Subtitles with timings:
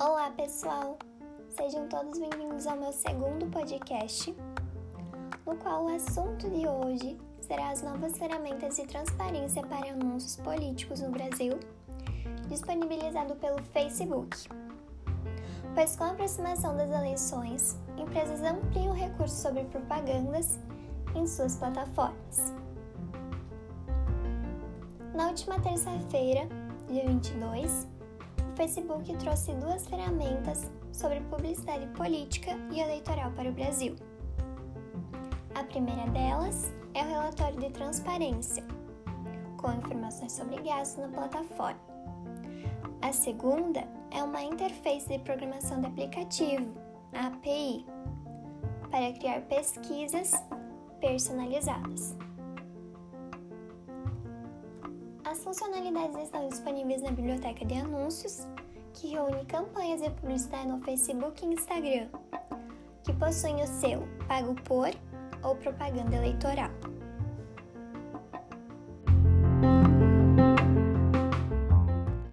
[0.00, 0.96] Olá, pessoal!
[1.48, 4.32] Sejam todos bem-vindos ao meu segundo podcast,
[5.44, 11.00] no qual o assunto de hoje será as novas ferramentas de transparência para anúncios políticos
[11.00, 11.58] no Brasil,
[12.46, 14.48] disponibilizado pelo Facebook.
[15.74, 20.60] Pois com a aproximação das eleições, empresas ampliam recursos sobre propagandas
[21.16, 22.54] em suas plataformas.
[25.12, 26.48] Na última terça-feira,
[26.86, 27.97] dia 22,
[28.58, 33.94] Facebook trouxe duas ferramentas sobre publicidade política e eleitoral para o Brasil.
[35.54, 38.64] A primeira delas é o relatório de transparência,
[39.58, 41.78] com informações sobre gastos na plataforma.
[43.00, 46.74] A segunda é uma interface de programação de aplicativo,
[47.12, 47.86] API,
[48.90, 50.32] para criar pesquisas
[51.00, 52.16] personalizadas.
[55.30, 58.46] As funcionalidades estão disponíveis na biblioteca de anúncios,
[58.94, 62.08] que reúne campanhas de publicidade no Facebook e Instagram,
[63.04, 64.88] que possuem o selo Pago por
[65.42, 66.70] ou Propaganda Eleitoral.